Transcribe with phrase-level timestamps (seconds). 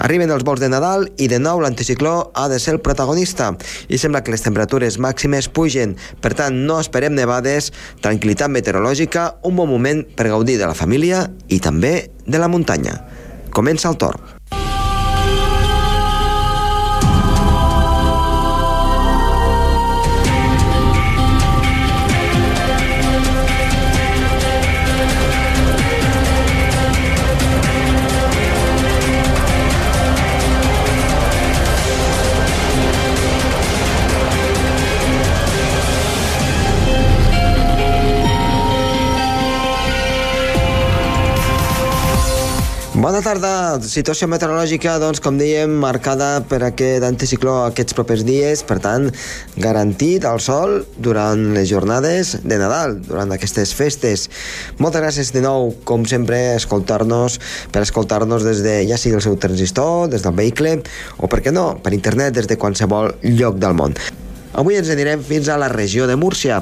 [0.00, 3.50] Arriben els vols de Nadal i de nou l'anticicló ha de ser el protagonista
[3.92, 5.92] i sembla que les temperatures màximes pugen.
[6.24, 7.68] Per tant, no esperem nevades,
[8.00, 11.94] tranquil·litat meteorològica, un bon moment per gaudir de la família i també
[12.24, 12.96] de la muntanya.
[13.52, 14.39] Comença el torn.
[43.00, 43.80] Bona tarda.
[43.80, 49.06] Situació meteorològica, doncs, com dèiem, marcada per aquest anticicló aquests propers dies, per tant,
[49.56, 54.26] garantit el sol durant les jornades de Nadal, durant aquestes festes.
[54.76, 57.40] Moltes gràcies de nou, com sempre, escoltar-nos,
[57.72, 60.82] per escoltar-nos des de, ja sigui el seu transistor, des del vehicle,
[61.16, 63.96] o, per què no, per internet, des de qualsevol lloc del món.
[64.60, 66.56] Avui ens anirem fins a la regió de Múrcia,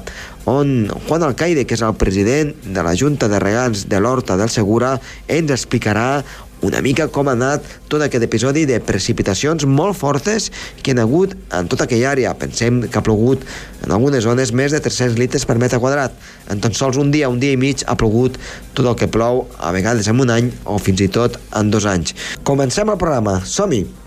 [0.48, 4.48] on Juan Alcaide, que és el president de la Junta de Regants de l'Horta del
[4.52, 4.96] Segura,
[5.28, 6.22] ens explicarà
[6.62, 10.48] una mica com ha anat tot aquest episodi de precipitacions molt fortes
[10.82, 12.34] que han hagut en tota aquella àrea.
[12.38, 13.44] Pensem que ha plogut
[13.84, 16.16] en algunes zones més de 300 litres per metre quadrat.
[16.50, 18.40] En tan sols un dia, un dia i mig, ha plogut
[18.74, 21.86] tot el que plou, a vegades en un any o fins i tot en dos
[21.86, 22.16] anys.
[22.42, 23.38] Comencem el programa.
[23.46, 23.97] Som-hi!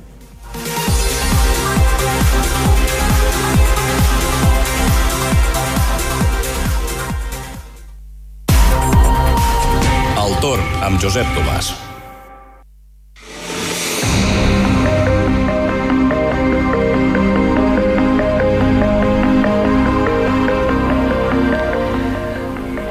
[10.91, 11.71] Amb Josep Tomàs.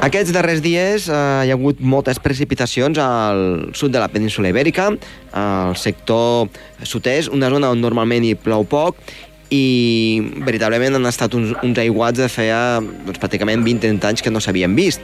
[0.01, 4.89] Aquests darrers dies eh, hi ha hagut moltes precipitacions al sud de la península Ibèrica,
[5.37, 6.49] al sector
[6.81, 8.97] sud-est, una zona on normalment hi plou poc,
[9.51, 14.39] i veritablement han estat uns, uns aiguats de feia doncs, pràcticament 20-30 anys que no
[14.39, 15.03] s'havien vist.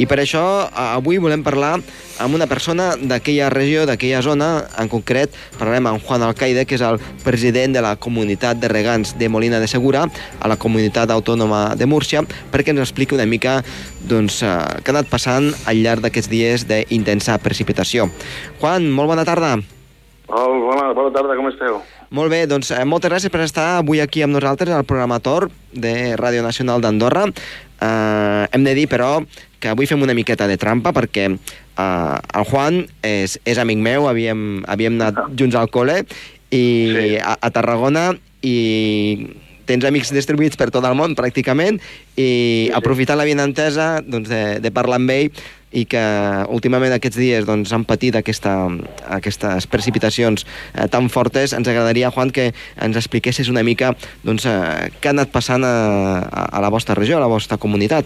[0.00, 1.74] I per això avui volem parlar
[2.22, 4.48] amb una persona d'aquella regió, d'aquella zona,
[4.80, 9.12] en concret parlarem amb Juan Alcaide, que és el president de la comunitat de regants
[9.20, 10.06] de Molina de Segura,
[10.40, 13.60] a la comunitat autònoma de Múrcia, perquè ens expliqui una mica
[14.08, 18.08] doncs, eh, què ha anat passant al llarg d'aquests dies d'intensa precipitació.
[18.60, 19.58] Juan, molt bona tarda.
[20.32, 21.82] Oh, bona, bona tarda, com esteu?
[22.12, 25.46] Molt bé, doncs eh, moltes gràcies per estar avui aquí amb nosaltres al programa Tor
[25.72, 27.24] de Ràdio Nacional d'Andorra.
[27.32, 29.22] Eh, hem de dir, però,
[29.56, 31.86] que avui fem una miqueta de trampa perquè eh,
[32.36, 36.02] el Juan és, és amic meu, havíem, havíem anat junts al col·le
[36.52, 37.16] i sí.
[37.16, 38.10] a, a Tarragona
[38.44, 38.56] i
[39.72, 41.80] tens amics distribuïts per tot el món, pràcticament,
[42.14, 42.70] i sí, sí.
[42.76, 46.02] aprofitant la entesa doncs, de, de parlar amb ell, i que
[46.52, 48.52] últimament aquests dies doncs, han patit aquesta,
[49.16, 54.92] aquestes precipitacions eh, tan fortes, ens agradaria, Juan, que ens expliquessis una mica doncs, eh,
[55.00, 55.72] què ha anat passant a,
[56.28, 58.04] a la vostra regió, a la vostra comunitat.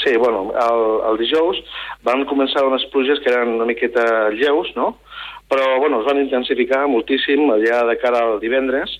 [0.00, 1.60] Sí, bueno, el, el dijous
[2.08, 4.94] van començar unes pluges que eren una miqueta lleus, no?,
[5.50, 8.92] però bueno, es van intensificar moltíssim allà de cara al divendres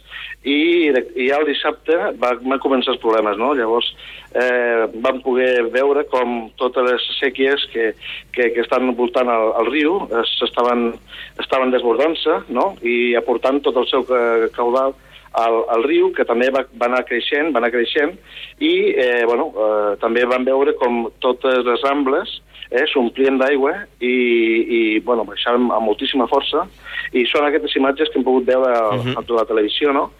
[0.42, 3.52] i, i ja el dissabte va, van començar els problemes, no?
[3.54, 3.92] Llavors
[4.34, 7.92] eh, vam poder veure com totes les sèquies que,
[8.34, 10.00] que, que estan voltant al, al riu
[10.48, 10.88] estaven,
[11.38, 12.72] estaven desbordant-se no?
[12.82, 14.06] i aportant tot el seu
[14.56, 14.96] caudal
[15.38, 18.16] al, al riu, que també va, va anar creixent, va anar creixent,
[18.58, 24.14] i eh, bueno, eh, també vam veure com totes les rambles eh, s'omplien d'aigua i,
[24.78, 26.66] i bueno, baixaven amb moltíssima força
[27.12, 29.18] i són aquestes imatges que hem pogut veure a, uh -huh.
[29.18, 30.10] a la televisió, no?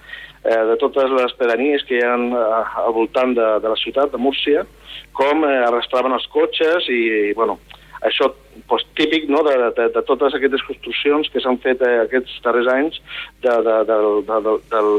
[0.45, 4.13] eh, de totes les pedanies que hi ha eh, al voltant de, de la ciutat,
[4.13, 4.65] de Múrcia,
[5.13, 7.01] com eh, arrastraven els cotxes i,
[7.31, 7.59] i bueno,
[8.07, 8.31] això
[8.69, 12.71] pues, típic no, de, de, de totes aquestes construccions que s'han fet eh, aquests darrers
[12.73, 13.03] anys
[13.45, 13.99] de, de, de,
[14.31, 14.91] de, de, del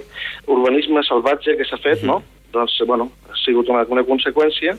[0.58, 2.22] urbanisme salvatge que s'ha fet, no?
[2.52, 4.74] doncs, bueno, ha sigut una, una conseqüència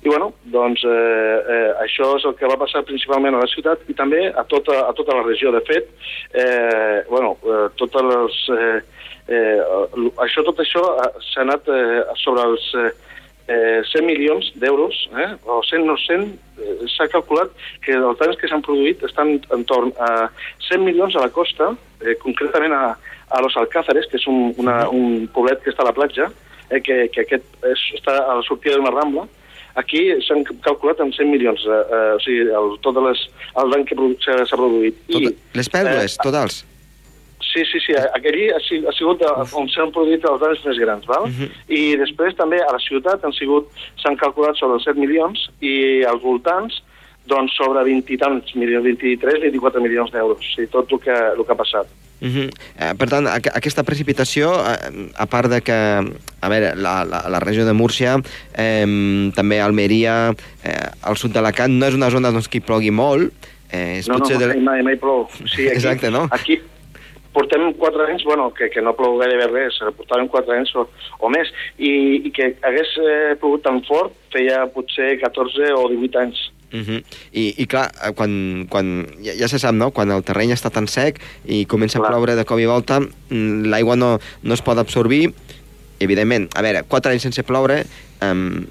[0.00, 3.84] i, bueno, doncs eh, eh, això és el que va passar principalment a la ciutat
[3.92, 5.52] i també a tota, a tota la regió.
[5.52, 5.90] De fet,
[6.32, 8.40] eh, bueno, eh, totes les...
[8.56, 8.80] Eh,
[9.30, 9.58] eh,
[10.24, 10.82] això, tot això
[11.28, 12.90] s'ha anat eh, sobre els eh,
[13.48, 16.26] 100 milions d'euros, eh, o 100, no 100,
[16.60, 17.50] eh, s'ha calculat
[17.84, 20.28] que els danys que s'han produït estan entorn a
[20.68, 21.72] 100 milions a la costa,
[22.04, 22.94] eh, concretament a,
[23.30, 26.30] a Los Alcázares, que és un, una, un poblet que està a la platja,
[26.70, 29.26] eh, que, que aquest és, està a la sortida d'una rambla,
[29.80, 33.26] aquí s'han calculat en 100 milions, eh, eh, o sigui, el, tot les,
[33.62, 35.06] el dany que s'ha produït.
[35.10, 36.64] Tot, I, les pèrdues, eh, totals?
[37.40, 37.94] Sí, sí, sí.
[37.96, 38.60] Aquí ha,
[38.94, 39.22] sigut
[39.56, 41.24] on s'han produït els danys més grans, val?
[41.24, 41.48] Uh mhm.
[41.48, 41.50] -huh.
[41.68, 43.68] I després també a la ciutat han sigut,
[44.02, 46.82] s'han calculat sobre els 7 milions i als voltants
[47.26, 51.44] doncs sobre 20 i tants milions, 23, 24 milions d'euros, sigui, tot el que, el
[51.44, 51.86] que ha passat.
[52.20, 52.48] Uh -huh.
[52.76, 55.72] eh, per tant, aqu aquesta precipitació, eh, a part de que,
[56.40, 58.20] a veure, la, la, la regió de Múrcia,
[58.54, 60.34] eh, també Almeria,
[60.64, 63.32] eh, al sud d'Alacant, no és una zona doncs, que hi plogui molt,
[63.72, 64.38] eh, és no, potser...
[64.38, 65.28] No, mai, mai, mai plou.
[65.46, 66.28] Sí, aquí, Exacte, no?
[66.30, 66.60] Aquí,
[67.32, 70.86] portem quatre anys, bueno, que, que no plou gairebé res, portàvem quatre anys o,
[71.20, 71.92] o més, i,
[72.26, 76.48] i que hagués eh, plogut tan fort feia potser 14 o 18 anys.
[76.70, 77.02] Uh -huh.
[77.32, 80.70] I, I clar, eh, quan, quan ja, ja se sap, no?, quan el terreny està
[80.70, 82.10] tan sec i comença clar.
[82.10, 85.32] a ploure de cop i volta, mm, l'aigua no, no es pot absorbir,
[85.98, 87.84] evidentment, a veure, quatre anys sense ploure,
[88.22, 88.64] um,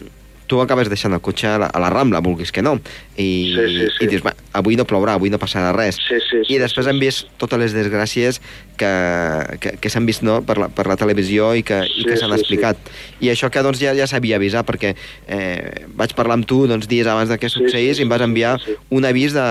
[0.50, 2.76] tu acabes deixant el cotxe a la, a la Rambla, vulguis que no,
[3.16, 4.06] i, sí, sí, sí.
[4.06, 6.02] i dius, va, avui no plourà, avui no passarà res.
[6.02, 8.42] Sí, sí, sí, I després sí, hem vist totes les desgràcies
[8.80, 8.92] que,
[9.62, 12.18] que, que s'han vist no, per, la, per la televisió i que, sí, i que
[12.20, 12.80] s'han sí, explicat.
[12.80, 13.20] Sí.
[13.28, 16.90] I això que doncs, ja, ja sabia avisar, perquè eh, vaig parlar amb tu doncs,
[16.90, 18.80] dies abans de que succeís sí, sí, i em vas enviar sí, sí.
[18.96, 19.48] un avís de,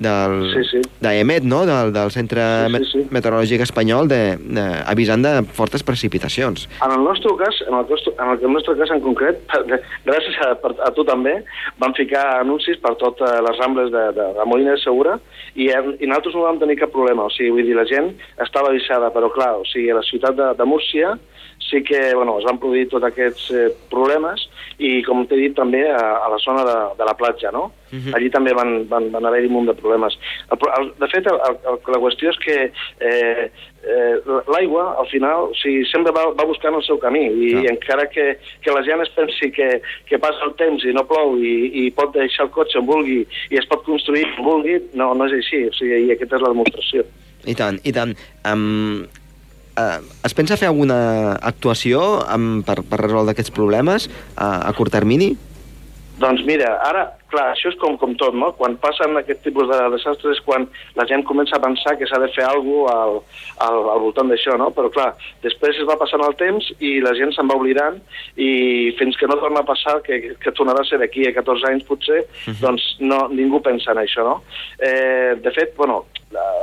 [0.00, 0.80] del, sí, sí.
[1.04, 1.64] d'EMET, no?
[1.66, 3.02] del, del Centre sí, sí, sí.
[3.12, 6.66] Meteorològic Espanyol, de, de, avisant de fortes precipitacions.
[6.80, 7.84] En el nostre cas, en el,
[8.16, 9.42] en el nostre cas en concret,
[10.08, 10.54] gràcies a,
[10.86, 11.36] a tu també,
[11.82, 15.18] vam ficar anuncis per totes les rambles de, de la Molina de Segura
[15.54, 18.14] i, i nosaltres no vam tenir cap problema, o sigui, vull dir, la gent
[18.60, 21.16] estava avisada, però clar, o sigui, a la ciutat de, de Múrcia
[21.70, 24.42] sí que bueno, es van produir tots aquests eh, problemes
[24.80, 27.70] i, com t'he dit, també a, a la zona de, de la platja, no?
[27.90, 28.00] Uh mhm.
[28.08, 28.16] -huh.
[28.16, 30.18] Allí també van, van, van haver-hi un munt de problemes.
[30.50, 31.38] El, el, de fet, el,
[31.70, 32.56] el, la qüestió és que
[33.00, 33.50] eh,
[33.82, 34.14] eh,
[34.48, 37.64] l'aigua, al final, o sigui, sempre va, va buscant el seu camí i, uh -huh.
[37.64, 41.06] i encara que, que la gent es pensi que, que passa el temps i no
[41.06, 44.80] plou i, i pot deixar el cotxe on vulgui i es pot construir on vulgui,
[44.94, 45.68] no, no és així.
[45.68, 47.04] O sigui, i aquesta és la demostració.
[47.48, 48.16] I tant, i tant.
[48.48, 49.06] Um,
[49.80, 54.92] eh, es pensa fer alguna actuació amb, per, per resoldre aquests problemes a, a curt
[54.94, 55.32] termini?
[56.20, 58.50] Doncs mira, ara, clar, això és com, com tot, no?
[58.58, 60.66] Quan passen aquest tipus de desastres és quan
[60.98, 63.16] la gent comença a pensar que s'ha de fer alguna al,
[63.64, 64.68] al, al voltant d'això, no?
[64.76, 65.08] Però clar,
[65.44, 67.96] després es va passant el temps i la gent se'n va oblidant
[68.36, 68.50] i
[69.00, 71.88] fins que no torna a passar, que, que tornarà a ser d'aquí a 14 anys
[71.88, 72.60] potser, uh -huh.
[72.66, 74.42] doncs no, ningú pensa en això, no?
[74.78, 76.04] Eh, de fet, bueno,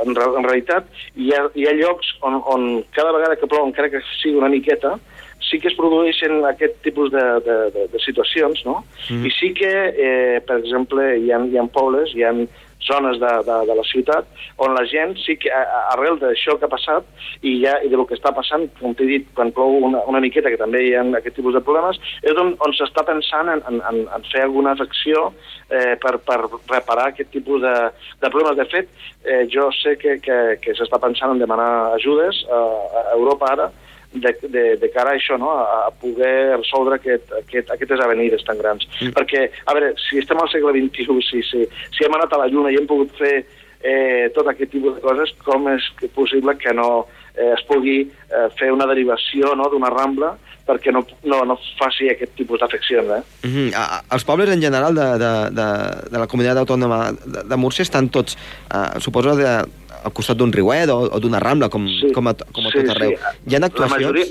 [0.04, 3.90] en, en realitat hi ha, hi ha llocs on, on cada vegada que plou, encara
[3.90, 4.98] que sigui una miqueta,
[5.48, 8.82] sí que es produeixen aquest tipus de, de, de, de situacions, no?
[9.08, 9.26] Mm.
[9.26, 12.34] I sí que, eh, per exemple, hi ha, hi ha pobles, hi ha
[12.80, 14.28] zones de, de, de la ciutat
[14.62, 15.50] on la gent sí que,
[15.92, 17.06] arrel d'això que ha passat
[17.42, 20.22] i, ja, i de lo que està passant, com t'he dit, quan plou una, una
[20.22, 23.62] miqueta, que també hi ha aquest tipus de problemes, és on, on s'està pensant en,
[23.70, 25.28] en, en fer alguna acció
[25.70, 27.74] eh, per, per reparar aquest tipus de,
[28.22, 28.58] de problemes.
[28.58, 28.90] De fet,
[29.24, 32.62] eh, jo sé que, que, que s'està pensant en demanar ajudes a,
[33.02, 33.70] a Europa ara,
[34.12, 35.50] de, de, de cara a això, no?
[35.60, 38.86] a, poder resoldre aquest, aquest, aquestes avenides tan grans.
[39.00, 39.14] Mm.
[39.16, 41.64] Perquè, a veure, si estem al segle XXI, si, si,
[41.94, 43.36] si hem anat a la Lluna i hem pogut fer
[43.82, 47.06] eh, tot aquest tipus de coses, com és possible que no
[47.36, 50.36] eh, es pugui eh, fer una derivació no, d'una rambla
[50.68, 53.08] perquè no, no, no faci aquest tipus d'afeccions.
[53.08, 53.22] Eh?
[53.46, 53.68] Mm -hmm.
[53.74, 55.68] a, els pobles en general de, de, de,
[56.12, 58.36] de la comunitat autònoma de, de Múrcia estan tots,
[58.68, 59.64] eh, suposo, de,
[60.04, 62.82] al costat d'un riuet o, o d'una rambla, com, sí, com, a, com a sí,
[62.82, 63.16] tot arreu.
[63.16, 63.40] Sí.
[63.46, 64.02] Hi ha actuacions...
[64.02, 64.26] La majoria,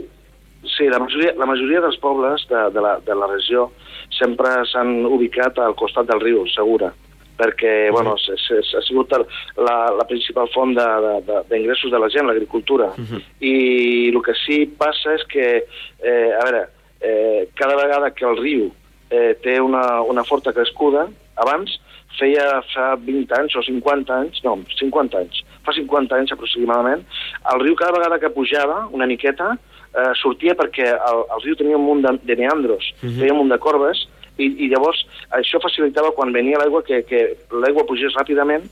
[0.76, 3.72] sí, la majoria, la majoria dels pobles de, de, la, de la regió
[4.18, 6.94] sempre s'han ubicat al costat del riu, Segura
[7.38, 8.78] perquè bueno, uh -huh.
[8.78, 12.88] ha sigut la, la principal font d'ingressos de, de, de la gent, l'agricultura.
[12.98, 13.22] Uh -huh.
[13.40, 15.66] I el que sí passa és que,
[16.02, 16.68] eh, a veure,
[17.00, 18.72] eh, cada vegada que el riu
[19.10, 21.80] eh, té una, una forta crescuda, abans
[22.20, 27.06] feia fa 20 anys o 50 anys, no, 50 anys, fa 50 anys aproximadament,
[27.54, 31.80] el riu cada vegada que pujava una miqueta eh, sortia perquè el, el riu tenia
[31.80, 33.20] un munt de, de meandros, uh -huh.
[33.20, 34.08] tenia un munt de corbes,
[34.38, 35.04] i, i llavors
[35.38, 37.22] això facilitava quan venia l'aigua que, que
[37.52, 38.68] l'aigua pugés ràpidament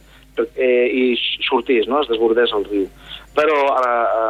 [0.55, 1.03] eh, i
[1.47, 2.01] sortís, no?
[2.01, 2.85] es desbordés el riu.
[3.35, 4.27] Però a, a,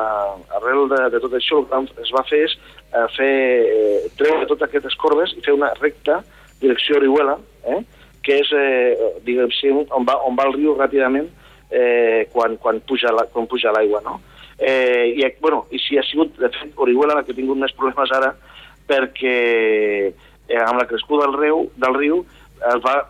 [0.59, 3.33] arrel de, de tot això el que es va fer és eh, fer,
[3.65, 6.21] eh, treure totes aquestes corbes i fer una recta
[6.61, 7.81] direcció Orihuela, eh?
[8.25, 9.51] Que és, eh, diguem
[9.93, 11.29] on va, on va el riu ràpidament
[11.69, 13.27] eh, quan, quan puja la,
[13.77, 14.19] l'aigua, no?
[14.57, 17.73] Eh, i, bueno, I si ha sigut, de fet, Orihuela la que ha tingut més
[17.75, 18.31] problemes ara
[18.87, 19.35] perquè
[20.47, 22.23] eh, amb la crescuda del riu, del riu
[22.55, 23.01] es va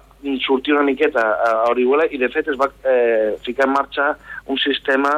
[0.42, 4.08] sortir una miqueta a Orihuela i de fet es va eh, ficar en marxa
[4.50, 5.12] un sistema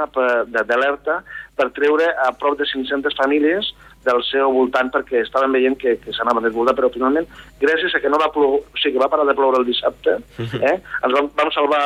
[0.51, 1.21] d'alerta
[1.55, 3.71] per treure a prop de 500 famílies
[4.07, 7.27] del seu voltant perquè estaven veient que, que s'anava a desbordar, però finalment,
[7.61, 10.17] gràcies a que no va ploure, o sigui, que va parar de ploure el dissabte,
[10.39, 10.63] mhm.
[10.63, 11.83] eh, ens vam, vam salvar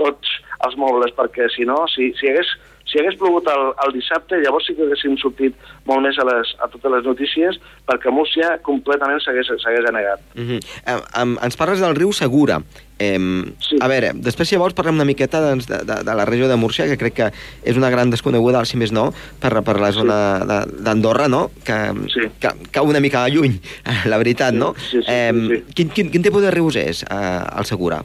[0.00, 2.54] tots els mobles, perquè si no, si, si hagués
[2.96, 5.56] si hagués plogut el, el dissabte, llavors sí que haguéssim sortit
[5.88, 9.50] molt més a, les, a totes les notícies, perquè Múrcia completament s'hagués
[9.90, 10.20] anegat.
[10.34, 10.60] Uh -huh.
[10.86, 12.62] eh, um, ens parles del riu Segura.
[12.98, 13.18] Eh,
[13.60, 13.76] sí.
[13.80, 16.86] A veure, després llavors parlem una miqueta doncs, de, de, de la regió de Múrcia,
[16.86, 20.82] que crec que és una gran desconeguda, si més no, per, per la zona sí.
[20.82, 21.50] d'Andorra, no?
[21.64, 22.30] Que, sí.
[22.40, 23.60] que cau una mica lluny,
[24.10, 24.58] la veritat, sí.
[24.58, 24.74] no?
[24.78, 25.74] Sí, sí, eh, sí, sí.
[25.74, 28.02] Quin, quin, quin tipus de rius és, eh, el Segura?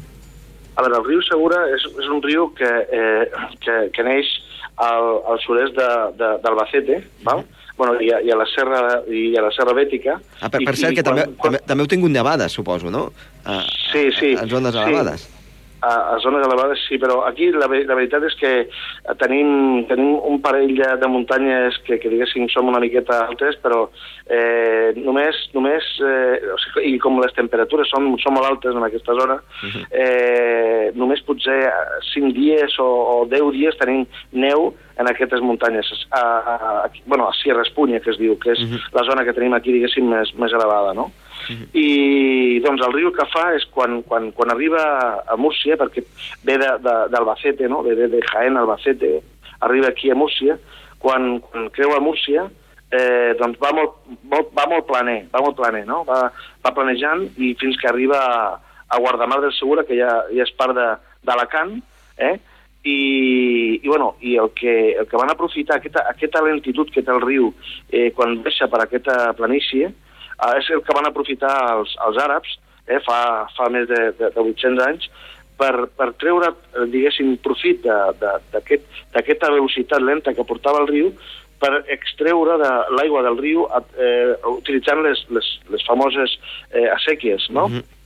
[0.76, 3.26] A veure, el riu Segura és, és un riu que, eh,
[3.64, 4.28] que, que neix
[4.78, 5.76] al, al sud-est
[6.18, 7.44] d'Albacete, val?
[7.78, 10.20] bueno, i, a, i, a la serra, i a la serra Bètica.
[10.40, 13.08] Ah, per, per cert, i que quan, també, també, també heu tingut nevades, suposo, no?
[13.46, 13.62] A,
[13.92, 14.36] Sí, sí.
[14.40, 14.80] A zones sí.
[14.80, 15.28] elevades.
[15.82, 18.52] A, a zones elevades sí, però aquí la, la veritat és que
[19.18, 23.88] tenim, tenim un parell de, de muntanyes que, que diguéssim són una miqueta altes, però
[24.30, 28.86] eh, només, només eh, o sigui, i com les temperatures són, són molt altes en
[28.86, 29.40] aquesta zona,
[29.90, 31.58] eh, només potser
[32.12, 34.72] 5 dies o, o 10 dies tenim neu
[35.02, 35.90] en aquestes muntanyes.
[36.12, 38.62] A, a, a, bueno, a Sierra Espunya, que es diu, que és
[38.94, 41.10] la zona que tenim aquí, diguéssim, més, més elevada, no?
[41.50, 44.82] I doncs el riu que fa és quan, quan, quan arriba
[45.26, 46.04] a Múrcia, perquè
[46.48, 47.82] ve d'Albacete, no?
[47.86, 49.20] ve de, de Jaén Albacete,
[49.62, 50.58] arriba aquí a Múrcia,
[51.00, 52.48] quan, quan creua Múrcia,
[52.92, 56.04] eh, doncs va molt, molt, va molt planer, va molt planer, no?
[56.08, 56.28] va,
[56.64, 58.46] va planejant i fins que arriba a,
[58.92, 61.78] a Guardamar del Segura, que ja, ja és part d'Alacant,
[62.18, 62.38] eh?
[62.82, 67.14] I, i, bueno, i el, que, el que van aprofitar, aquesta, aquesta lentitud que té
[67.14, 67.52] el riu
[67.94, 69.92] eh, quan baixa per aquesta planícia,
[70.58, 72.58] és el que van aprofitar els, els àrabs
[72.88, 73.20] eh, fa,
[73.58, 75.10] fa més de, de, de 800 anys
[75.62, 81.14] per, per treure, eh, diguéssim, profit d'aquesta velocitat lenta que portava el riu
[81.62, 86.38] per extreure de l'aigua del riu eh, utilitzant les, les, les famoses
[86.74, 87.68] eh, asèquies, no?
[87.70, 87.98] Mm -hmm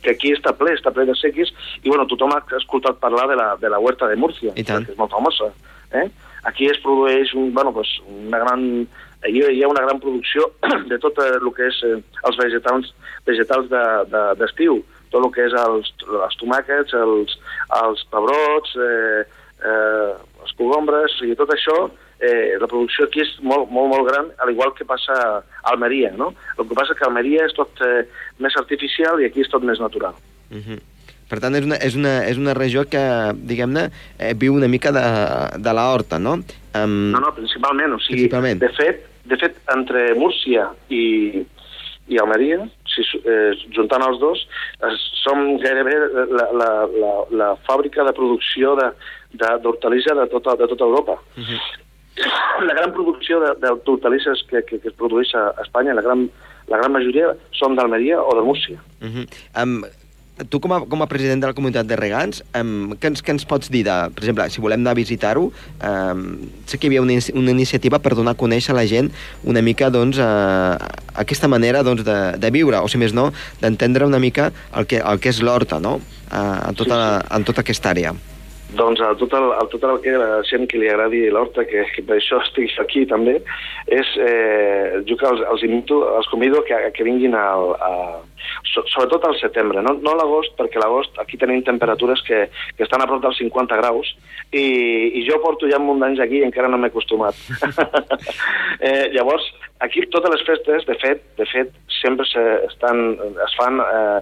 [0.00, 1.52] que aquí està ple, està ple de sequis,
[1.84, 4.96] i bueno, tothom ha escoltat parlar de la, de la huerta de Múrcia, que és
[4.98, 5.50] molt famosa.
[5.92, 6.08] Eh?
[6.48, 8.88] Aquí es produeix un, bueno, pues, una gran,
[9.26, 10.50] hi, hi ha una gran producció
[10.90, 11.98] de tot el que és eh,
[12.28, 12.92] els vegetals,
[13.28, 17.36] vegetals d'estiu, de, d'estiu, tot el que és els, els tomàquets, els,
[17.80, 19.24] els pebrots, eh,
[19.64, 20.12] eh,
[20.44, 21.88] les cogombres, i tot això,
[22.20, 26.12] eh, la producció aquí és molt, molt, molt gran, al igual que passa a Almeria,
[26.16, 26.32] no?
[26.56, 28.06] El que passa que a Almeria és tot eh,
[28.38, 30.14] més artificial i aquí és tot més natural.
[30.50, 30.80] Uh -huh.
[31.30, 33.00] Per tant, és una, és una, és una regió que,
[33.34, 35.04] diguem-ne, eh, viu una mica de,
[35.62, 36.40] de la horta, no?
[36.74, 37.92] Um, No, no, principalment.
[37.92, 38.58] O sigui, Principalment.
[38.58, 41.44] De fet, de fet, entre Múrcia i,
[42.10, 44.42] i Almeria, si eh, juntant els dos,
[44.82, 44.90] eh,
[45.22, 45.94] som gairebé
[46.34, 46.70] la, la,
[47.02, 48.90] la, la fàbrica de producció de-
[49.38, 51.16] de- d'hortalissa de, de, tota, de tota Europa.
[52.66, 56.26] La gran producció d'hortalisses que, que, que es produeix a Espanya, la gran,
[56.68, 58.78] la gran majoria són d'Almeria o de Múrcia.
[59.00, 59.24] uh -huh.
[59.62, 59.80] um,
[60.48, 63.34] tu, com a, com a president de la comunitat de regants, um, què, ens, què
[63.34, 63.82] ens pots dir?
[63.86, 66.24] De, per exemple, si volem anar a visitar-ho, um,
[66.70, 69.10] sé que hi havia una, una iniciativa per donar a conèixer a la gent
[69.44, 70.78] una mica doncs, uh,
[71.20, 73.30] aquesta manera doncs, de, de viure, o si més no,
[73.60, 75.98] d'entendre una mica el que, el que és l'horta, no?
[76.30, 77.00] Uh, en, tota,
[77.34, 78.14] en tota aquesta àrea.
[78.76, 81.84] Doncs a tot el, a tot el que la gent que li agradi l'horta, que,
[81.94, 83.40] que per això estic aquí també,
[83.90, 87.90] és, eh, jo que els, els, invito, els convido que, que vinguin al, a,
[88.70, 92.44] so, sobretot al setembre, no, no a l'agost, perquè a l'agost aquí tenim temperatures que,
[92.76, 94.12] que estan a prop dels 50 graus
[94.52, 94.64] i,
[95.18, 97.36] i jo porto ja un munt d'anys aquí i encara no m'he acostumat.
[98.86, 99.46] eh, llavors,
[99.82, 104.20] aquí totes les festes, de fet, de fet sempre se, estan, es fan eh,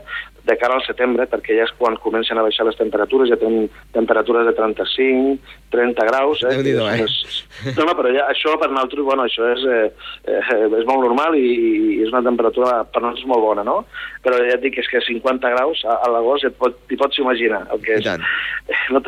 [0.49, 3.67] de cara al setembre, perquè ja és quan comencen a baixar les temperatures, ja tenim
[3.93, 5.37] temperatures de 35,
[5.75, 6.43] 30 graus.
[6.43, 6.55] Eh?
[6.57, 7.03] Déu-n'hi-do, eh?
[7.05, 7.45] És-
[7.77, 9.93] No, no, però ja, això per nosaltres, bueno, això és, eh,
[10.31, 11.45] eh, és molt normal i,
[11.99, 13.81] i és una temperatura per nosaltres molt bona, no?
[14.25, 16.97] Però ja et dic, és que 50 graus a, a l'agost ja et pot, t'hi
[17.01, 18.05] pots imaginar el que és.
[18.07, 18.23] tant.
[18.95, 19.03] No,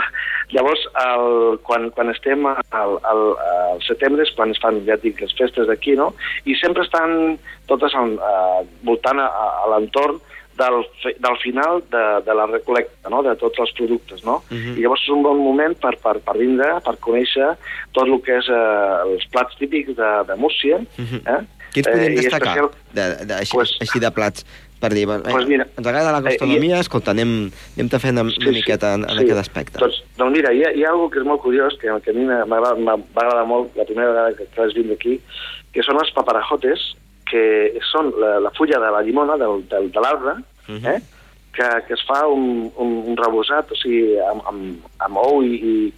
[0.52, 5.04] llavors, el, quan, quan estem al, al, al setembre és quan es fan, ja et
[5.06, 6.11] dic, les festes d'aquí, no?
[6.44, 7.38] I sempre estan
[7.70, 10.18] totes al, uh, voltant a, a, a l'entorn
[10.59, 10.80] del,
[11.19, 14.42] del final de, de la recolecta, no?, de tots els productes, no?
[14.50, 14.75] Mhm.
[14.78, 17.54] I llavors és un bon moment per, per, per vindre, per conèixer
[17.92, 20.83] tot el que és eh, els plats típics de, de Múrcia.
[20.99, 21.23] Mhm.
[21.25, 21.40] Eh?
[21.71, 24.45] Quins podríem i destacar especial- de, de, així, Pues- així de plats?
[24.80, 28.23] Per dir, bueno, Pues mira, ens agrada la eh, gastronomia, escolta, anem, anem fent una,
[28.33, 29.76] una miqueta en, en aquest aspecte.
[29.78, 32.16] Doncs, doncs mira, hi ha, hi ha alguna que és molt curiós, que, que a
[32.16, 35.19] mi m'agrada- molt la primera vegada que, que vaig vindre aquí,
[35.75, 36.95] que són els paparajotes,
[37.30, 40.37] que són la, la fulla de la llimona, del, del, de l'arbre,
[40.68, 40.87] Mhm.
[40.87, 41.00] eh?
[41.52, 45.56] que, que es fa un, un, un rebosat, o sigui, amb, amb, amb ou i,
[45.58, 45.92] i,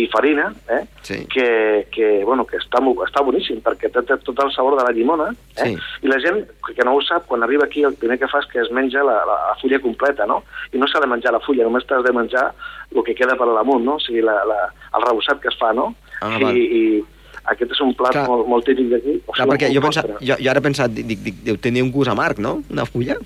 [0.00, 0.80] i farina, eh?
[1.04, 1.26] Sí.
[1.28, 4.94] que, que, bueno, que està, està boníssim, perquè té, té tot el sabor de la
[4.96, 5.36] llimona, eh?
[5.60, 5.76] Sí.
[6.02, 6.40] i la gent
[6.74, 9.04] que no ho sap, quan arriba aquí, el primer que fa és que es menja
[9.04, 10.40] la, la, la fulla completa, no?
[10.72, 12.48] I no s'ha de menjar la fulla, només t'has de menjar
[12.94, 14.00] el que queda per damunt, no?
[14.00, 14.62] O sigui, la, la,
[14.96, 15.92] el rebossat que es fa, no?
[16.22, 16.56] Ah, I, val.
[16.56, 17.04] i
[17.52, 18.24] aquest és un plat Clar.
[18.30, 19.14] molt, molt típic d'aquí.
[19.26, 21.58] O Clar, sigui, perquè un jo, pensa, jo, jo ara he pensat, dic, dic, deu
[21.60, 22.54] tenir un gust amarg, no?
[22.72, 23.16] Una fulla?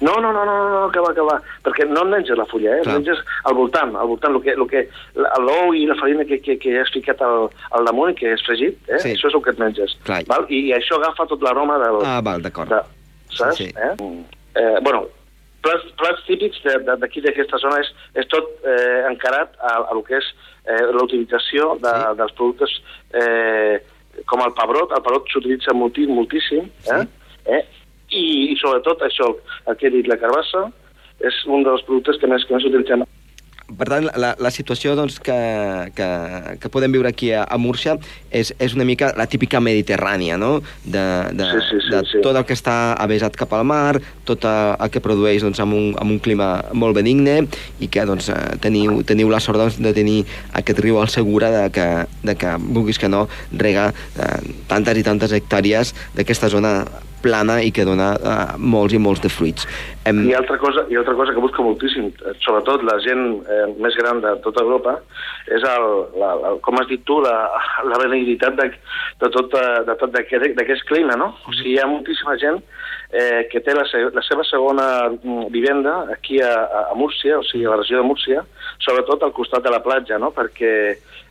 [0.00, 1.36] No, no, no, no, no, no, que va, que va.
[1.66, 2.82] Perquè no en menges la fulla, eh?
[2.86, 2.96] Clar.
[2.98, 4.84] Menges al voltant, al voltant, el que, el que,
[5.46, 8.44] l'ou i la farina que, que, que has ficat al, al damunt i que és
[8.46, 8.98] fregit, eh?
[8.98, 9.14] Sí.
[9.14, 9.96] Això és el que et menges.
[10.08, 10.24] Clar.
[10.30, 10.48] Val?
[10.50, 12.02] I, I això agafa tot l'aroma del...
[12.08, 12.72] Ah, val, d'acord.
[12.72, 12.82] De,
[13.30, 13.60] saps?
[13.60, 13.74] Sí, sí.
[13.76, 13.94] Eh?
[14.58, 15.06] Eh, bueno,
[15.64, 16.62] plats, plats típics
[17.00, 20.28] d'aquí, d'aquesta zona, és, és tot eh, encarat a, a lo que és
[20.64, 22.16] eh, la utilització de, Sí.
[22.20, 22.76] dels productes
[23.14, 23.76] eh,
[24.26, 24.92] com el pebrot.
[24.96, 27.04] El pebrot s'utilitza molti, moltíssim, eh?
[27.46, 27.62] eh?
[28.10, 29.30] I, I sobretot això,
[29.70, 30.66] el que he dit, la carbassa,
[31.20, 33.04] és un dels productes que més, que més utilitzem.
[33.78, 35.36] Per tant, la, la situació doncs, que,
[35.94, 36.08] que,
[36.60, 37.96] que podem viure aquí a, a Múrcia
[38.30, 40.58] és, és una mica la típica mediterrània, no?
[40.84, 41.04] De,
[41.36, 42.22] de, Sí, sí, sí, de sí.
[42.24, 45.90] tot el que està avesat cap al mar, tot el que produeix doncs, amb, un,
[46.00, 47.40] amb un clima molt benigne
[47.82, 50.22] i que doncs, eh, teniu, teniu la sort doncs, de tenir
[50.60, 51.88] aquest riu al segura de que,
[52.26, 54.34] de que vulguis que no, rega eh,
[54.70, 56.74] tantes i tantes hectàrees d'aquesta zona
[57.22, 59.66] plana i que dona eh, molts i molts de fruits.
[60.08, 63.66] Em, I altra cosa, i altra cosa que busco moltíssim, eh, sobretot la gent eh,
[63.82, 64.96] més gran de tota Europa,
[65.50, 65.86] és el,
[66.20, 67.34] la, la, com has dit tu, la,
[67.88, 68.70] la benignitat de,
[69.20, 71.32] de tot, eh, de tot d'aquest d'aquest clima, no?
[71.48, 72.60] O sigui, hi ha moltíssima gent
[73.12, 77.44] eh, que té la, se, la seva segona mm, vivenda aquí a- a Múrcia, o
[77.44, 78.44] sigui, a la regió de Múrcia,
[78.80, 80.30] sobretot al costat de la platja, no?
[80.36, 80.72] Perquè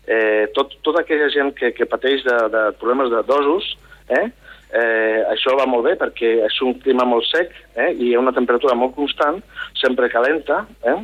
[0.10, 3.74] eh, tot, tota aquella gent que, que pateix de, de problemes de dosos,
[4.10, 4.28] eh?
[4.70, 8.20] Eh, això va molt bé perquè és un clima molt sec eh, i hi ha
[8.22, 9.40] una temperatura molt constant,
[9.80, 11.00] sempre calenta, eh?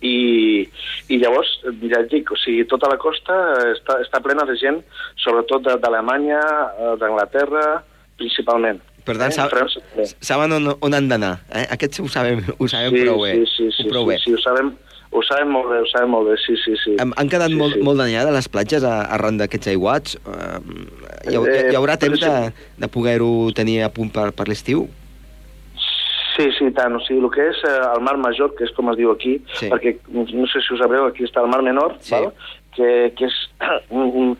[0.00, 0.64] I,
[1.12, 1.50] i llavors,
[1.84, 3.34] ja et dic, o sigui, tota la costa
[3.74, 4.78] està, està plena de gent,
[5.20, 7.82] sobretot d'Alemanya, eh, d'Anglaterra,
[8.16, 8.80] principalment.
[9.04, 9.80] Per tant, Eh, sab França,
[10.24, 11.34] saben on, on han d'anar.
[11.52, 11.66] Eh?
[11.76, 13.34] Aquests ho sabem, ho sabem sí, prou bé.
[13.34, 14.18] Sí, sí, sí, prou sí, bé.
[14.24, 14.72] sí, ho sabem,
[15.10, 16.94] ho sabem molt bé, ho sabem molt bé, sí, sí, sí.
[17.02, 17.82] Han quedat sí, molt, sí.
[17.82, 20.16] molt danyades les platges arran d'aquests aiguats.
[20.22, 22.70] Hi, ha, hi, hi haurà Eh, temps de, sí.
[22.84, 24.86] de poder-ho tenir a punt per, per l'estiu?
[26.36, 26.94] Sí, sí, tant.
[26.96, 29.40] O sigui, el que és eh, el Mar Major, que és com es diu aquí,
[29.58, 29.68] Sí.
[29.68, 32.14] perquè no sé si ho sabreu, aquí està el Mar Menor, Sí.
[32.14, 32.30] val?
[32.76, 33.36] Que, que és
[33.90, 34.30] un, un,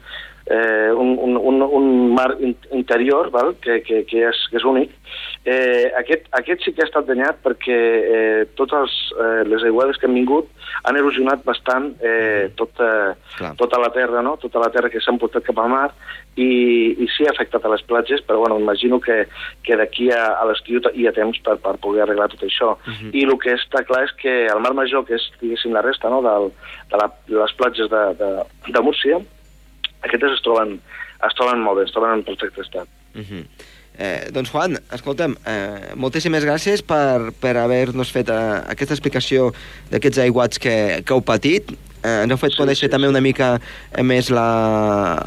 [0.46, 3.56] eh, un, un, un, un mar in, interior val?
[3.60, 4.94] Que, que, que, és, que és únic.
[5.50, 10.06] Eh, aquest, aquest sí que ha estat danyat perquè eh, totes eh, les aiguades que
[10.06, 10.50] han vingut
[10.86, 13.50] han erosionat bastant eh, tota, Clar.
[13.58, 14.36] tota la terra, no?
[14.38, 15.88] tota la terra que s'han portat cap al mar
[16.36, 16.46] i,
[17.02, 19.24] i sí ha afectat a les platges, però bueno, imagino que,
[19.66, 22.76] que d'aquí a, a l'estiu hi ha temps per, per poder arreglar tot això.
[22.86, 23.10] Mhm.
[23.10, 26.12] I el que està clar és que el Mar Major, que és diguéssim la resta
[26.12, 26.22] no?
[26.28, 26.52] Del,
[26.92, 28.30] de, la, de les platges de, de,
[28.70, 29.18] de Múrcia,
[30.06, 30.78] aquestes es troben,
[31.26, 32.88] es troben molt bé, es troben en perfecte estat.
[33.16, 33.44] Uh -huh.
[34.00, 38.38] Eh, doncs Juan, escolta'm, eh, moltíssimes gràcies per, per haver-nos fet eh,
[38.72, 39.50] aquesta explicació
[39.90, 41.74] d'aquests aiguats que, que heu patit.
[42.00, 44.46] Eh, ens heu fet Sí, conèixer sí, també una mica eh, més la,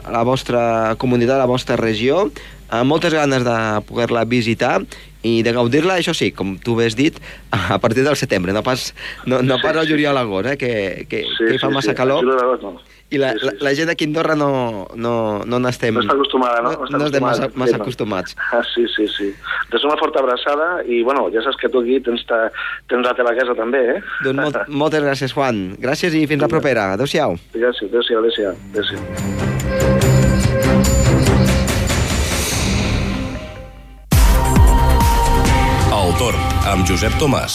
[0.10, 0.64] la vostra
[0.98, 2.24] comunitat, la vostra regió,
[2.70, 3.58] amb moltes ganes de
[3.90, 4.80] poder-la visitar
[5.24, 7.16] i de gaudir-la, això sí, com tu bé has dit,
[7.52, 8.94] a partir del setembre, no pas,
[9.26, 11.92] no, no Sí, pas al sí, juliol agost, eh, que, que, que hi fa massa
[11.94, 11.96] sí.
[11.96, 12.24] calor.
[12.28, 12.80] No.
[13.14, 13.58] I la, Sí, sí, la, sí.
[13.62, 15.94] la gent d'aquí a Andorra no, no, no n'estem...
[15.94, 16.72] No està acostumada, no?
[16.90, 18.36] No, no estem massa, massa sí, acostumats.
[18.52, 19.30] Ah, sí, sí, sí.
[19.72, 22.48] Des una forta abraçada i, bueno, ja saps que tu aquí tens, ta,
[22.90, 24.00] tens la teva casa també, eh?
[24.26, 25.56] Doncs molt, moltes gràcies, Juan.
[25.84, 26.90] Gràcies i fins la propera.
[26.98, 27.38] Adéu-siau.
[27.54, 28.54] Gràcies, adéu-siau, adéu-siau.
[28.74, 30.93] adéu-siau.
[36.04, 36.36] El torn
[36.68, 37.54] amb Josep Tomàs.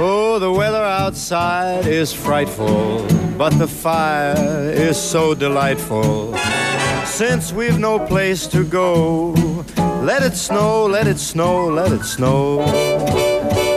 [0.00, 3.06] Oh, the weather outside is frightful,
[3.36, 6.34] but the fire is so delightful.
[7.04, 9.34] Since we've no place to go,
[10.02, 12.64] let it snow, let it snow, let it snow.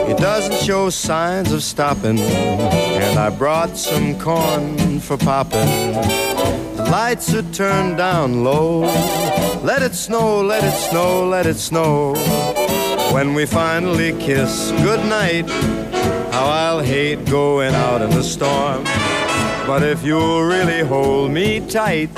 [0.08, 6.63] It doesn't show signs of stopping, and I brought some corn for popping.
[6.94, 8.82] Lights are turned down low.
[9.64, 12.14] Let it snow, let it snow, let it snow.
[13.12, 15.50] When we finally kiss goodnight,
[16.30, 18.84] how I'll hate going out in the storm.
[19.66, 22.10] But if you'll really hold me tight,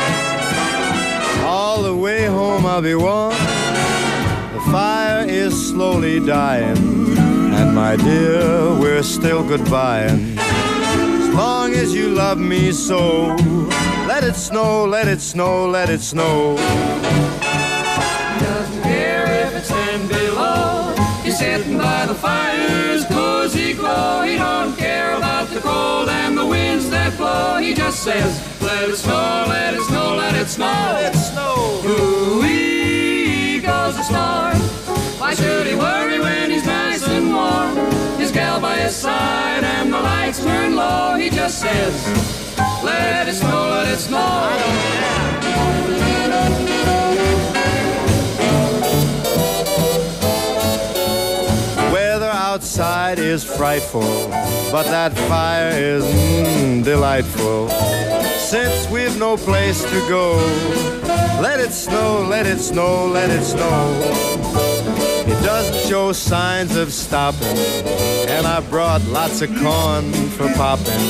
[1.43, 3.33] all the way home I'll be warm.
[4.57, 6.77] The fire is slowly dying,
[7.59, 10.37] and my dear, we're still goodbying.
[10.37, 13.35] As long as you love me so,
[14.17, 16.57] let it snow, let it snow, let it snow.
[18.41, 20.95] doesn't care if it's ten below.
[21.23, 24.23] He's sitting by the fire's cozy glow.
[24.23, 27.59] He don't care about the cold and the winds that blow.
[27.59, 30.65] He just says, let it snow, let it snow, let it snow.
[30.65, 31.83] Let it snow.
[31.85, 34.57] Ooh-wee goes the storm.
[35.21, 37.77] Why should he worry when he's nice and warm?
[38.19, 41.95] His gal gal by his side and the lights turn low, he just says,
[42.83, 43.96] Let it snow, let it snow.
[51.93, 54.29] Weather outside is frightful,
[54.71, 57.69] but that fire is mm, delightful.
[58.39, 60.37] Since we've no place to go,
[61.41, 64.76] let it snow, let it snow, let it snow.
[65.47, 67.57] Doesn't show signs of stopping,
[68.29, 71.07] and I brought lots of corn for popping.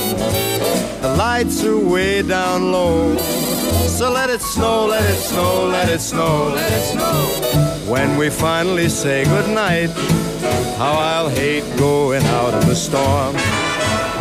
[1.01, 5.99] The lights are way down low, so let it snow, let it snow, let it
[5.99, 7.91] snow, let it snow.
[7.91, 9.89] When we finally say goodnight,
[10.77, 13.33] how I'll hate going out in the storm.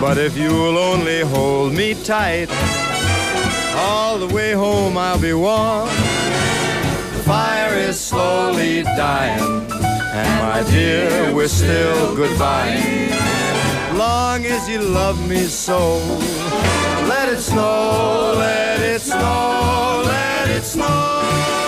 [0.01, 2.49] But if you'll only hold me tight,
[3.77, 5.89] all the way home I'll be warm.
[5.89, 9.67] The fire is slowly dying,
[10.17, 12.77] and my dear, we're still goodbye.
[13.95, 15.99] Long as you love me so,
[17.07, 21.66] let it snow, let it snow, let it snow.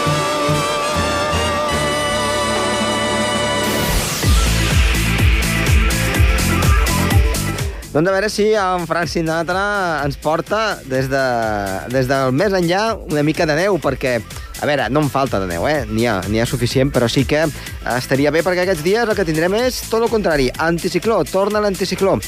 [7.89, 9.63] Doncs a veure si en Frank Sinatra
[10.05, 11.23] ens porta des, de,
[11.89, 14.19] des del més enllà una mica de neu, perquè,
[14.61, 15.87] a veure, no em falta de neu, eh?
[15.89, 17.47] N'hi ha, ha suficient, però sí que
[17.95, 22.19] estaria bé perquè aquests dies el que tindrem és tot el contrari, anticicló, torna l'anticicló.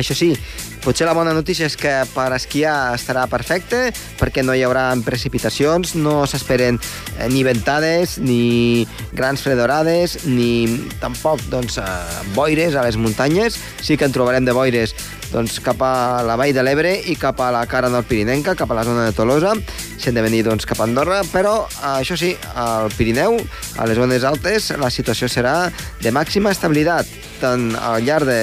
[0.00, 0.32] Això sí,
[0.80, 3.90] potser la bona notícia és que per esquiar estarà perfecte,
[4.20, 11.42] perquè no hi haurà precipitacions, no s'esperen eh, ni ventades, ni grans fredorades, ni tampoc
[11.52, 11.86] doncs, eh,
[12.34, 13.58] boires a les muntanyes.
[13.80, 14.94] Sí que en trobarem de boires
[15.30, 18.70] doncs, cap a la vall de l'Ebre i cap a la cara del Pirinenca, cap
[18.70, 22.18] a la zona de Tolosa, hem de venir doncs, cap a Andorra, però eh, això
[22.18, 23.38] sí, al Pirineu,
[23.76, 25.56] a les zones altes, la situació serà
[26.00, 27.08] de màxima estabilitat,
[27.40, 28.40] tant al llarg de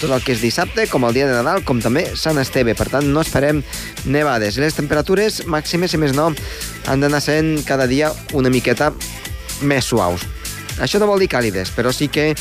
[0.00, 2.74] tot el que és dissabte, com el dia de Nadal, com també Sant Esteve.
[2.78, 3.62] Per tant, no esperem
[4.08, 4.58] nevades.
[4.60, 6.30] Les temperatures màximes, si més no,
[6.88, 8.90] han d'anar sent cada dia una miqueta
[9.60, 10.24] més suaus.
[10.80, 12.32] Això no vol dir càlides, però sí que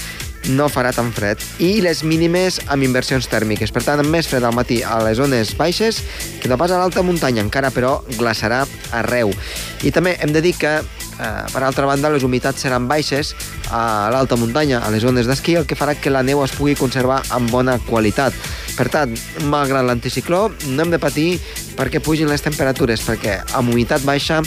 [0.55, 1.41] no farà tan fred.
[1.59, 3.73] I les mínimes amb inversions tèrmiques.
[3.75, 5.99] Per tant, més fred al matí a les zones baixes
[6.39, 8.63] que no pas a l'alta muntanya, encara però glaçarà
[8.95, 9.33] arreu.
[9.83, 10.79] I també hem de dir que
[11.19, 13.33] per altra banda, les humitats seran baixes
[13.69, 16.77] a l'alta muntanya, a les zones d'esquí, el que farà que la neu es pugui
[16.79, 18.35] conservar amb bona qualitat.
[18.77, 19.15] Per tant,
[19.51, 21.29] malgrat l'anticicló, no hem de patir
[21.75, 24.39] perquè pugin les temperatures, perquè amb humitat baixa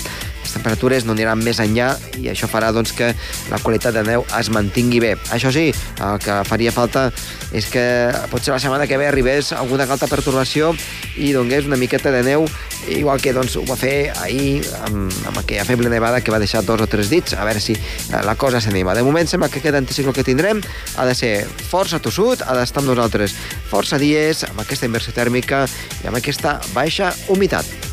[0.42, 3.12] les temperatures no aniran més enllà i això farà doncs, que
[3.50, 5.14] la qualitat de neu es mantingui bé.
[5.34, 7.08] Això sí, el que faria falta
[7.52, 7.84] és que
[8.32, 10.72] potser la setmana que ve arribés alguna alta pertorbació
[11.16, 12.46] i donés una miqueta de neu,
[12.88, 16.64] igual que doncs, ho va fer ahir amb, amb aquella feble nevada que va deixar
[16.66, 18.96] dos o tres dits, a veure si eh, la cosa s'anima.
[18.96, 20.62] De moment sembla que aquest anticiclo que tindrem
[20.96, 21.32] ha de ser
[21.68, 23.36] força tossut, ha d'estar amb nosaltres
[23.70, 25.66] força dies, amb aquesta inversió tèrmica
[26.02, 27.91] i amb aquesta baixa humitat.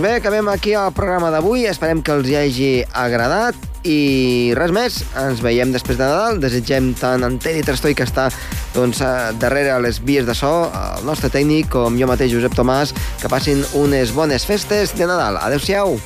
[0.00, 1.66] Doncs bé, acabem aquí el programa d'avui.
[1.68, 4.94] Esperem que els hi hagi agradat i res més.
[5.20, 6.38] Ens veiem després de Nadal.
[6.40, 8.30] Desitgem tant en Teddy Trastoi, que està
[8.72, 9.10] doncs, eh,
[9.42, 13.60] darrere les vies de so, el nostre tècnic, com jo mateix, Josep Tomàs, que passin
[13.76, 15.36] unes bones festes de Nadal.
[15.36, 15.98] Adéu-siau.